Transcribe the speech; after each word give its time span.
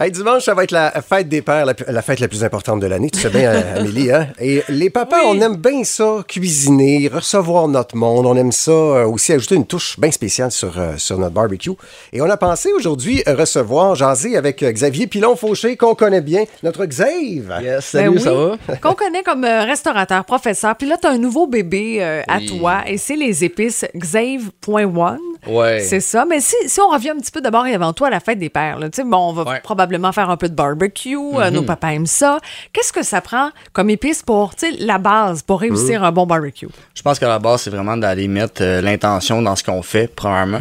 Hey, 0.00 0.12
dimanche, 0.12 0.44
ça 0.44 0.54
va 0.54 0.62
être 0.62 0.70
la 0.70 0.92
fête 1.02 1.28
des 1.28 1.42
pères, 1.42 1.66
la, 1.66 1.74
la 1.88 2.02
fête 2.02 2.20
la 2.20 2.28
plus 2.28 2.44
importante 2.44 2.78
de 2.78 2.86
l'année. 2.86 3.10
Tu 3.10 3.18
sais 3.18 3.30
bien, 3.30 3.50
euh, 3.52 3.76
Amélie, 3.80 4.12
hein? 4.12 4.28
Et 4.40 4.62
les 4.68 4.90
papas, 4.90 5.16
on 5.26 5.40
aime 5.40 5.56
bien 5.56 5.82
ça, 5.82 6.18
cuisiner, 6.28 7.08
recevoir 7.12 7.66
notre 7.66 7.96
monde. 7.96 8.24
On 8.24 8.36
aime 8.36 8.52
ça 8.52 8.70
euh, 8.70 9.06
aussi 9.06 9.32
ajouter 9.32 9.56
une 9.56 9.66
touche 9.66 9.98
bien 9.98 10.12
spéciale 10.12 10.52
sur, 10.52 10.78
euh, 10.78 10.92
sur 10.98 11.18
notre 11.18 11.34
barbecue. 11.34 11.72
Et 12.12 12.20
on 12.22 12.30
a 12.30 12.36
pensé 12.36 12.70
aujourd'hui 12.72 13.24
recevoir, 13.26 13.96
jaser 13.96 14.36
avec 14.36 14.62
Xavier 14.62 15.08
Pilon-Fauché, 15.08 15.76
qu'on 15.76 15.96
connaît 15.96 16.20
bien, 16.20 16.44
notre 16.62 16.84
Xav. 16.86 17.60
Yes, 17.60 17.84
salut, 17.86 18.10
Ben 18.10 18.18
ça 18.20 18.32
oui, 18.34 18.56
va? 18.68 18.76
Qu'on 18.80 18.94
connaît 18.94 19.24
comme 19.24 19.44
restaurateur, 19.44 20.24
professeur. 20.24 20.76
Puis 20.76 20.86
là, 20.86 20.96
tu 21.00 21.08
as 21.08 21.10
un 21.10 21.18
nouveau 21.18 21.48
bébé 21.48 21.98
euh, 22.02 22.22
à 22.28 22.38
Oui. 22.38 22.46
toi 22.46 22.82
et 22.86 22.98
c'est 22.98 23.16
les 23.16 23.42
épices 23.44 23.84
Xave.one. 23.96 25.18
Ouais. 25.46 25.80
C'est 25.80 26.00
ça. 26.00 26.24
Mais 26.28 26.40
si, 26.40 26.54
si 26.66 26.80
on 26.80 26.88
revient 26.88 27.10
un 27.10 27.18
petit 27.18 27.30
peu 27.30 27.40
d'abord 27.40 27.66
et 27.66 27.74
avant 27.74 27.92
tout 27.92 28.04
à 28.04 28.10
la 28.10 28.20
fête 28.20 28.38
des 28.38 28.48
pères, 28.48 28.78
là, 28.78 28.88
tu 28.90 28.96
sais, 28.96 29.04
bon, 29.08 29.16
on 29.30 29.32
va 29.32 29.42
Ouais. 29.44 29.60
probablement 29.62 30.12
faire 30.12 30.30
un 30.30 30.36
peu 30.36 30.48
de 30.48 30.54
barbecue. 30.54 31.16
euh, 31.16 31.48
Mhm. 31.48 31.54
nos 31.54 31.62
papas 31.62 31.92
aiment 31.92 32.06
ça. 32.06 32.38
Qu'est-ce 32.72 32.92
que 32.92 33.02
ça 33.02 33.20
prend 33.20 33.50
comme 33.72 33.90
épice 33.90 34.22
pour, 34.22 34.54
tu 34.54 34.70
sais, 34.70 34.76
la 34.84 34.98
base 34.98 35.42
pour 35.42 35.60
réussir 35.60 36.02
un 36.04 36.12
bon 36.12 36.26
barbecue? 36.26 36.68
Je 36.94 37.02
pense 37.02 37.18
qu'à 37.18 37.28
la 37.28 37.38
base, 37.38 37.62
c'est 37.62 37.70
vraiment 37.70 37.96
d'aller 37.96 38.28
mettre 38.28 38.62
euh, 38.62 38.80
l'intention 38.80 39.40
dans 39.42 39.54
ce 39.56 39.62
qu'on 39.64 39.82
fait, 39.82 40.08
premièrement. 40.14 40.60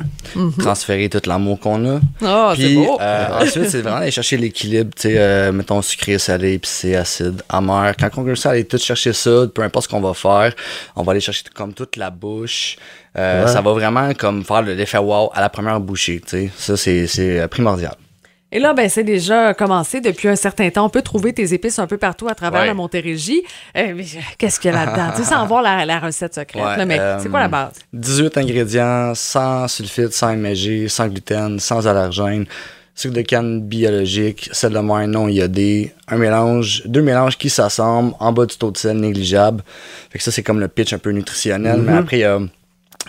Transférer 0.59 1.09
tout 1.09 1.21
l'amour 1.25 1.59
qu'on 1.59 1.97
a. 1.97 1.99
Ah, 2.23 2.53
c'est 2.55 2.63
Puis 2.65 2.75
beau. 2.75 2.97
euh, 3.01 3.27
ensuite, 3.41 3.69
c'est 3.69 3.81
vraiment 3.81 3.99
d'aller 3.99 4.11
chercher 4.11 4.37
l'équilibre, 4.37 4.91
tu 4.95 5.03
sais, 5.03 5.15
euh, 5.17 5.51
mettons 5.51 5.81
sucré, 5.81 6.17
salé, 6.17 6.53
épicé, 6.53 6.95
acide, 6.95 7.41
amer. 7.49 7.93
Quand 7.99 8.09
on 8.17 8.23
réussit 8.23 8.45
à 8.45 8.49
aller 8.51 8.65
tout 8.65 8.77
chercher 8.77 9.13
ça, 9.13 9.45
peu 9.53 9.61
importe 9.63 9.85
ce 9.85 9.89
qu'on 9.89 10.01
va 10.01 10.13
faire, 10.13 10.53
on 10.95 11.03
va 11.03 11.11
aller 11.11 11.21
chercher 11.21 11.43
comme 11.53 11.73
toute 11.73 11.95
la 11.95 12.09
bouche. 12.09 12.77
Euh, 13.17 13.45
Ouais. 13.45 13.51
Ça 13.51 13.61
va 13.61 13.71
vraiment 13.71 14.13
comme 14.13 14.43
faire 14.43 14.61
le- 14.67 14.73
l'effet 14.75 14.97
wow 14.99 15.31
à 15.33 15.41
la 15.41 15.49
première 15.49 15.79
bouchée, 15.79 16.19
tu 16.21 16.29
sais. 16.29 16.49
Ça, 16.57 16.77
c'est 16.77 17.07
euh, 17.19 17.47
primordial. 17.47 17.93
Et 18.49 18.59
là, 18.59 18.73
ben, 18.73 18.87
c'est 18.87 19.03
déjà 19.03 19.53
commencé 19.53 19.99
depuis 19.99 20.29
un 20.29 20.37
certain 20.37 20.69
temps. 20.69 20.85
On 20.85 20.89
peut 20.89 21.01
trouver 21.01 21.33
tes 21.33 21.53
épices 21.53 21.79
un 21.79 21.87
peu 21.87 21.97
partout 21.97 22.29
à 22.29 22.33
travers 22.35 22.61
Ouais. 22.61 22.67
la 22.67 22.73
Montérégie. 22.73 23.43
Euh, 23.75 23.93
mais 23.93 24.05
Qu'est-ce 24.37 24.57
qu'il 24.59 24.71
y 24.71 24.73
a 24.73 24.85
là-dedans? 24.85 25.11
tu 25.17 25.23
sais, 25.23 25.29
sans 25.33 25.45
voir 25.47 25.61
la, 25.61 25.85
la 25.85 25.99
recette 25.99 26.33
secrète, 26.35 26.63
Ouais, 26.63 26.77
là, 26.77 26.85
mais 26.85 26.97
euh, 26.97 27.19
c'est 27.19 27.27
quoi 27.27 27.41
la 27.41 27.49
base? 27.49 27.73
18 27.91 28.37
ingrédients, 28.37 29.11
sans 29.15 29.67
sulfite, 29.67 30.13
sans 30.13 30.33
MSG, 30.37 30.87
sans 30.87 31.07
gluten, 31.09 31.59
sans 31.59 31.85
allergène, 31.87 32.45
sucre 32.95 33.15
de 33.15 33.21
canne 33.21 33.61
biologique, 33.63 34.49
sel 34.53 34.71
de 34.71 34.79
mer 34.79 35.05
non 35.09 35.27
iodé, 35.27 35.93
un 36.07 36.15
mélange, 36.17 36.83
deux 36.85 37.01
mélanges 37.01 37.37
qui 37.37 37.49
s'assemblent 37.49 38.13
en 38.21 38.31
bas 38.31 38.45
du 38.45 38.55
taux 38.55 38.71
de 38.71 38.77
sel 38.77 38.95
négligeable. 38.97 39.61
Fait 40.09 40.19
que 40.19 40.23
ça, 40.23 40.31
c'est 40.31 40.41
comme 40.43 40.61
le 40.61 40.69
pitch 40.69 40.93
un 40.93 40.99
peu 40.99 41.09
nutritionnel. 41.11 41.81
Mais 41.81 41.97
après, 41.97 42.17
il 42.19 42.21
y 42.21 42.23
a 42.23 42.39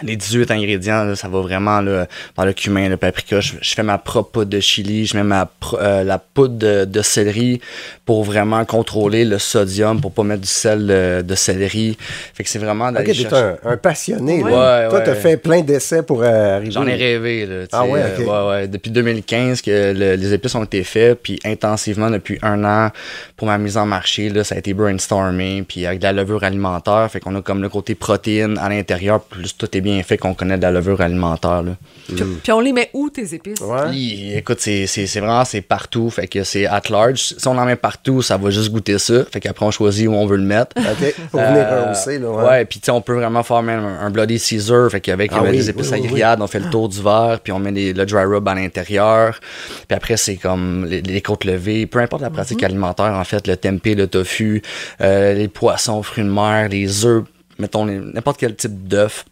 les 0.03 0.17
18 0.17 0.51
ingrédients, 0.51 1.05
là, 1.05 1.17
ça 1.17 1.29
va 1.29 1.41
vraiment 1.41 1.81
là, 1.81 2.07
par 2.35 2.47
le 2.47 2.53
cumin, 2.53 2.89
le 2.89 2.97
paprika. 2.97 3.41
Je, 3.41 3.55
je 3.61 3.75
fais 3.75 3.83
ma 3.83 3.99
propre 3.99 4.31
poudre 4.31 4.51
de 4.51 4.61
chili, 4.61 5.07
je 5.07 5.17
mets 5.17 5.23
ma 5.23 5.49
euh, 5.75 6.05
la 6.05 6.19
poudre 6.19 6.55
de, 6.59 6.85
de 6.85 7.03
céleri 7.03 7.61
pour 8.05 8.25
vraiment 8.25 8.65
contrôler 8.65 9.25
le 9.25 9.39
sodium, 9.39 10.01
pour 10.01 10.13
pas 10.13 10.23
mettre 10.23 10.43
du 10.43 10.49
sel 10.49 10.87
de, 10.87 11.23
de 11.23 11.35
céleri. 11.35 11.97
Fait 12.35 12.43
que 12.45 12.49
c'est 12.51 12.59
vraiment 12.59 12.89
Ok, 12.89 12.95
d'aller 12.95 13.07
t'es 13.07 13.15
chercher... 13.15 13.37
un, 13.37 13.57
un 13.73 13.77
passionné. 13.77 14.43
Ouais, 14.43 14.51
là. 14.51 14.89
Toi, 14.89 14.99
ouais. 14.99 15.05
t'as 15.05 15.15
fait 15.15 15.37
plein 15.37 15.61
d'essais 15.63 16.03
pour 16.03 16.23
euh, 16.23 16.57
arriver. 16.57 16.71
J'en 16.73 16.87
ai 16.87 16.95
rêvé. 16.95 17.47
Là, 17.47 17.65
Ah 17.73 17.85
ouais, 17.85 18.01
euh, 18.03 18.19
ouais, 18.25 18.51
ouais. 18.51 18.69
Depuis 18.69 18.91
2015 18.91 19.63
que 19.63 19.93
le- 19.93 20.15
les 20.17 20.33
épices 20.35 20.55
ont 20.55 20.65
été 20.65 20.85
faits, 20.85 21.19
puis 21.23 21.39
intensivement 21.45 22.11
depuis 22.11 22.39
un 22.43 22.65
an 22.65 22.91
pour 23.37 23.47
ma 23.49 23.59
mise 23.59 23.77
en 23.77 23.87
marché. 23.87 24.29
Là, 24.31 24.45
ça 24.45 24.55
a 24.55 24.59
été 24.59 24.75
brainstorming, 24.75 25.65
puis 25.65 25.87
avec 25.87 25.99
de 25.99 26.05
la 26.05 26.13
levure 26.13 26.45
alimentaire. 26.45 27.09
Fait 27.11 27.21
qu'on 27.21 27.35
a 27.37 27.43
comme 27.43 27.63
le 27.63 27.69
côté 27.69 27.95
protéine 27.95 28.59
à 28.59 28.69
l'intérieur, 28.69 29.21
plus 29.21 29.57
tout 29.57 29.69
est 29.77 29.81
bien 29.81 29.88
fait 30.03 30.19
qu'on 30.19 30.35
connaît 30.35 30.57
de 30.57 30.63
la 30.63 30.71
levure 30.71 31.01
alimentaire. 31.01 31.63
Là. 31.63 31.73
Puis, 32.07 32.17
puis 32.43 32.53
on 32.53 32.61
les 32.61 32.73
met 32.73 32.91
où, 32.95 33.11
tes 33.11 33.35
épices? 33.35 33.61
Ouais. 33.61 33.89
Puis, 33.91 34.35
écoute, 34.35 34.59
c'est 34.61 34.87
c'est- 34.87 35.07
c'est 35.07 35.21
vraiment 35.21 35.45
c'est 35.45 35.61
partout. 35.61 36.09
Fait 36.11 36.27
que 36.27 36.45
c'est 36.45 36.67
at 36.67 36.83
large. 36.91 37.35
Si 37.39 37.49
on 37.49 37.57
en 37.59 37.65
met 37.65 37.77
partout, 37.77 38.23
ça 38.23 38.37
va 38.37 38.51
juste 38.51 38.71
goûter 38.71 38.99
ça. 38.99 39.25
Fait 39.31 39.41
qu'après, 39.41 39.67
on 39.67 39.71
choisit 39.71 40.09
où 40.09 40.13
on 40.13 40.27
veut 40.27 40.37
le 40.37 40.43
mettre. 40.45 40.77
OK, 40.79 41.15
pour 41.31 41.41
venir 41.41 41.65
Euh, 41.67 41.85
rehausser, 41.87 42.19
là. 42.19 42.29
Ouais, 42.31 42.65
puis 42.65 42.81
tu 42.81 42.87
sais, 42.87 42.91
on 42.93 43.01
peut 43.01 43.15
vraiment 43.15 43.43
faire 43.43 43.63
même 43.63 43.85
un, 43.85 44.01
un 44.07 44.11
Bloody 44.11 44.39
Caesar, 44.39 44.91
fait 44.91 45.01
qu'avec 45.01 45.31
Ah 45.35 45.39
euh, 45.41 45.51
oui, 45.51 45.57
des 45.59 45.71
épices 45.71 45.91
oui, 45.93 45.99
oui, 46.01 46.07
à 46.07 46.09
grillade, 46.09 46.41
on 46.43 46.47
fait 46.47 46.61
le 46.61 46.71
tour 46.71 46.89
du 46.89 47.03
verre, 47.03 47.39
puis 47.43 47.53
on 47.53 47.59
met 47.59 47.71
les- 47.73 47.93
le 47.93 48.07
dry 48.07 48.25
rub 48.25 48.47
à 48.49 48.55
l'intérieur. 48.55 49.39
Puis 49.87 49.97
après, 49.97 50.17
c'est 50.17 50.37
comme 50.37 50.87
les, 50.87 51.03
les 51.03 51.21
côtes 51.21 51.45
levées, 51.45 51.87
peu 51.87 51.99
importe 52.01 52.23
la 52.23 52.31
pratique 52.31 52.63
alimentaire, 52.63 53.13
en 53.15 53.25
fait, 53.25 53.47
le 53.47 53.57
tempeh, 53.57 53.95
le 53.95 54.07
tofu, 54.07 54.63
euh, 55.01 55.35
les 55.35 55.49
poissons, 55.49 56.03
fruits 56.03 56.25
de 56.25 56.31
mer, 56.31 56.69
les 56.69 57.05
œufs, 57.05 57.25
mettons 57.59 57.85
les- 57.85 57.99
n'importe 57.99 58.39
quel 58.39 58.55
type 58.55 58.87
d'œuf 58.89 59.25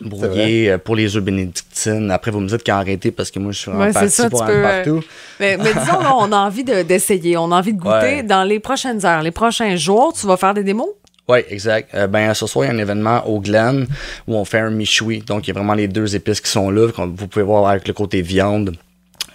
brouillé 0.00 0.70
euh, 0.70 0.78
pour 0.78 0.96
les 0.96 1.16
œufs 1.16 1.22
bénédictines. 1.22 2.10
Après, 2.10 2.30
vous 2.30 2.40
me 2.40 2.48
dites 2.48 2.62
qu'à 2.62 2.78
arrêter 2.78 3.10
parce 3.10 3.30
que 3.30 3.38
moi, 3.38 3.52
je 3.52 3.58
suis 3.58 3.70
vraiment 3.70 3.86
Ouais, 3.86 4.08
ça, 4.08 4.28
pour 4.30 4.44
peux, 4.44 4.52
euh, 4.52 4.62
partout. 4.62 5.02
Mais, 5.40 5.56
mais 5.56 5.72
disons, 5.72 6.00
là, 6.00 6.14
on 6.18 6.30
a 6.32 6.36
envie 6.36 6.64
de- 6.64 6.82
d'essayer, 6.82 7.36
on 7.36 7.50
a 7.52 7.56
envie 7.56 7.72
de 7.72 7.78
goûter. 7.80 8.16
Ouais. 8.16 8.22
Dans 8.22 8.44
les 8.44 8.60
prochaines 8.60 9.04
heures, 9.06 9.22
les 9.22 9.30
prochains 9.30 9.76
jours, 9.76 10.12
tu 10.18 10.26
vas 10.26 10.36
faire 10.36 10.54
des 10.54 10.64
démos? 10.64 10.88
Oui, 11.28 11.38
exact. 11.48 11.92
Euh, 11.94 12.06
ben, 12.06 12.32
ce 12.34 12.46
soir, 12.46 12.66
il 12.66 12.68
y 12.68 12.70
a 12.70 12.74
un 12.74 12.78
événement 12.78 13.26
au 13.26 13.40
Glen 13.40 13.86
où 14.28 14.36
on 14.36 14.44
fait 14.44 14.60
un 14.60 14.70
michoui. 14.70 15.24
Donc, 15.26 15.46
il 15.46 15.48
y 15.48 15.50
a 15.50 15.54
vraiment 15.54 15.74
les 15.74 15.88
deux 15.88 16.14
épices 16.14 16.40
qui 16.40 16.50
sont 16.50 16.70
là. 16.70 16.92
qu'on- 16.92 17.08
Vous 17.08 17.26
pouvez 17.26 17.44
voir 17.44 17.66
avec 17.68 17.88
le 17.88 17.94
côté 17.94 18.22
viande 18.22 18.76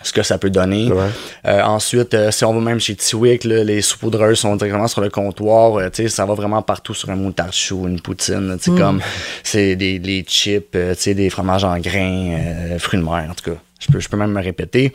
ce 0.04 0.12
que 0.14 0.24
ça 0.24 0.38
peut 0.38 0.50
donner. 0.50 0.92
Ouais. 0.92 1.08
Euh, 1.46 1.62
ensuite, 1.64 2.14
euh, 2.14 2.32
si 2.32 2.46
on 2.46 2.54
va 2.54 2.60
même 2.60 2.80
chez 2.80 2.96
Tiwick, 2.96 3.44
là, 3.44 3.64
les 3.64 3.82
saupoudreuses 3.82 4.40
sont 4.40 4.56
directement 4.56 4.88
sur 4.88 5.02
le 5.02 5.10
comptoir. 5.10 5.78
Euh, 5.78 5.90
tu 5.90 6.04
sais, 6.04 6.10
ça 6.10 6.26
va 6.26 6.34
vraiment 6.34 6.62
partout 6.62 6.94
sur 6.94 7.10
un 7.10 7.16
moutarde 7.16 7.54
chou, 7.54 7.88
une 7.88 8.00
poutine. 8.02 8.58
sais, 8.60 8.72
comme 8.72 9.02
c'est 9.44 9.76
des, 9.76 10.00
les 10.00 10.24
chips, 10.24 10.76
euh, 10.76 10.96
tu 10.96 11.02
sais, 11.02 11.14
des 11.14 11.30
fromages 11.30 11.64
en 11.64 11.78
grains, 11.80 12.38
euh, 12.38 12.80
fruits 12.80 13.00
de 13.00 13.06
mer, 13.06 13.28
en 13.30 13.34
tout 13.34 13.52
cas. 13.52 13.58
Je 13.80 13.92
peux, 13.92 14.00
je 14.00 14.10
peux 14.10 14.18
même 14.18 14.32
me 14.32 14.42
répéter. 14.42 14.94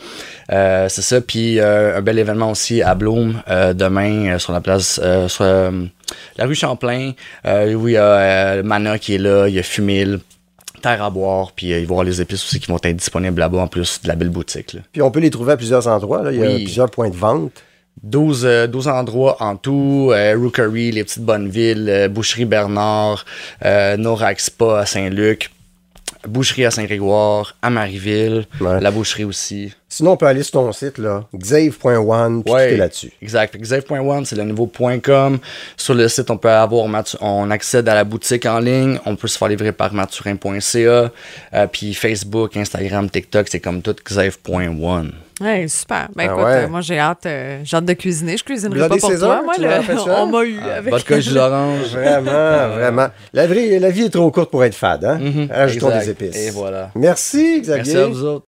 Euh, 0.52 0.88
c'est 0.88 1.02
ça. 1.02 1.20
Puis 1.20 1.58
euh, 1.58 1.98
un 1.98 2.02
bel 2.02 2.18
événement 2.18 2.52
aussi 2.52 2.82
à 2.82 2.94
Bloom 2.94 3.42
euh, 3.50 3.74
demain 3.74 4.34
euh, 4.34 4.38
sur 4.38 4.52
la 4.52 4.60
place, 4.60 5.00
euh, 5.02 5.26
sur 5.28 5.44
euh, 5.44 5.72
la 6.36 6.46
rue 6.46 6.54
Champlain, 6.54 7.12
euh, 7.46 7.74
où 7.74 7.88
il 7.88 7.94
y 7.94 7.96
a 7.96 8.04
euh, 8.04 8.62
Mana 8.62 8.98
qui 9.00 9.16
est 9.16 9.18
là, 9.18 9.48
il 9.48 9.54
y 9.54 9.58
a 9.58 9.64
Fumil, 9.64 10.20
Terre 10.80 11.02
à 11.02 11.10
boire, 11.10 11.52
puis 11.52 11.72
euh, 11.72 11.78
il 11.78 11.84
va 11.86 11.90
y 11.90 11.92
avoir 11.92 12.04
les 12.04 12.20
épices 12.20 12.44
aussi 12.44 12.60
qui 12.60 12.66
vont 12.68 12.78
être 12.82 12.96
disponibles 12.96 13.38
là-bas 13.40 13.58
en 13.58 13.66
plus 13.68 14.00
de 14.02 14.08
la 14.08 14.14
belle 14.16 14.30
boutique. 14.30 14.72
Là. 14.74 14.80
Puis 14.92 15.02
on 15.02 15.10
peut 15.10 15.20
les 15.20 15.30
trouver 15.30 15.52
à 15.52 15.56
plusieurs 15.56 15.86
endroits. 15.88 16.22
Là. 16.22 16.32
Il 16.32 16.38
y 16.38 16.44
a 16.44 16.46
Oui. 16.48 16.64
plusieurs 16.64 16.90
points 16.90 17.10
de 17.10 17.16
vente. 17.16 17.52
12, 18.02 18.44
euh, 18.44 18.66
12 18.66 18.88
endroits 18.88 19.42
en 19.42 19.56
tout, 19.56 20.10
euh, 20.12 20.36
Rookery, 20.38 20.92
les 20.92 21.02
petites 21.02 21.22
bonnes 21.24 21.48
villes, 21.48 21.86
euh, 21.88 22.08
Boucherie 22.08 22.44
Bernard, 22.44 23.24
Norax 23.64 24.44
Spa 24.46 24.80
à 24.80 24.86
Saint-Luc, 24.86 25.50
Boucherie 26.26 26.64
à 26.64 26.70
Saint-Grégoire, 26.70 27.54
à 27.62 27.70
Marieville, 27.70 28.46
Ouais. 28.60 28.80
la 28.80 28.90
Boucherie 28.90 29.24
aussi. 29.24 29.72
Sinon, 29.88 30.12
on 30.12 30.16
peut 30.16 30.26
aller 30.26 30.42
sur 30.42 30.52
ton 30.52 30.72
site, 30.72 30.98
là, 30.98 31.24
xave.one, 31.34 32.42
puis 32.42 32.52
Ouais. 32.52 32.76
là-dessus. 32.76 33.12
Exact. 33.22 33.56
Xave.one, 33.56 34.24
c'est 34.26 34.36
le 34.36 34.44
nouveau 34.44 34.66
.com. 35.02 35.38
Sur 35.76 35.94
le 35.94 36.08
site, 36.08 36.30
on 36.30 36.36
peut 36.36 36.50
avoir, 36.50 36.86
on 37.20 37.50
accède 37.50 37.88
à 37.88 37.94
la 37.94 38.04
boutique 38.04 38.46
en 38.46 38.58
ligne. 38.58 38.98
On 39.06 39.16
peut 39.16 39.28
se 39.28 39.38
faire 39.38 39.48
livrer 39.48 39.72
par 39.72 39.94
maturin.ca. 39.94 41.10
Euh, 41.54 41.66
puis 41.70 41.94
Facebook, 41.94 42.56
Instagram, 42.56 43.08
TikTok, 43.08 43.48
c'est 43.48 43.60
comme 43.60 43.80
tout 43.82 43.94
Xave.one. 44.04 45.12
Ouais, 45.40 45.68
super. 45.68 46.08
Ben 46.16 46.28
Ah 46.28 46.32
écoute, 46.32 46.44
ouais. 46.44 46.64
euh, 46.64 46.68
moi 46.68 46.80
j'ai 46.80 46.98
hâte, 46.98 47.26
euh, 47.26 47.60
j'ai 47.62 47.76
hâte 47.76 47.84
de 47.84 47.92
cuisiner. 47.92 48.36
Je 48.38 48.44
cuisinerai 48.44 48.74
Bloody 48.74 48.94
pas 48.94 49.00
pour 49.00 49.10
Caesar, 49.10 49.42
toi. 49.42 49.42
Moi, 49.44 49.54
le- 49.58 50.10
on 50.22 50.26
m'a 50.28 50.44
eu 50.44 50.58
avec. 50.60 50.90
Vodka 50.92 51.20
jus 51.20 51.34
d'orange. 51.34 51.88
Vraiment, 51.92 52.68
vraiment. 52.74 53.08
La, 53.34 53.46
vraie- 53.46 53.78
la 53.78 53.90
vie 53.90 54.04
est 54.04 54.10
trop 54.10 54.30
courte 54.30 54.50
pour 54.50 54.64
être 54.64 54.74
fade, 54.74 55.04
hein? 55.04 55.18
Mhm, 55.20 55.48
Ajoutons 55.52 55.88
exact. 55.88 56.04
des 56.04 56.10
épices. 56.10 56.36
Et 56.36 56.50
voilà. 56.50 56.90
Merci, 56.94 57.60
Xavier. 57.60 57.94
Merci 57.94 57.96
à 57.96 58.06
vous 58.06 58.24
autres. 58.24 58.44